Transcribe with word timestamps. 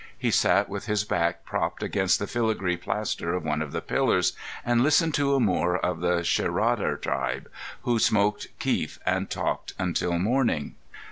He 0.17 0.31
sat 0.31 0.67
with 0.67 0.87
his 0.87 1.03
back 1.03 1.45
propped 1.45 1.83
against 1.83 2.17
the 2.17 2.25
filigree 2.25 2.75
plaster 2.75 3.35
of 3.35 3.43
one 3.45 3.61
of 3.61 3.71
the 3.71 3.83
pillars, 3.83 4.33
and 4.65 4.81
listened 4.81 5.13
to 5.13 5.35
a 5.35 5.39
Moor 5.39 5.77
of 5.77 5.99
the 5.99 6.23
Sherarda 6.23 6.99
tribe, 6.99 7.47
who 7.83 7.99
smoked 7.99 8.47
keef 8.57 8.97
and 9.05 9.29
talked 9.29 9.73
until 9.77 10.17
morning. 10.17 10.73